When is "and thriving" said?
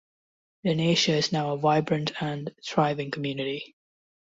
2.23-3.11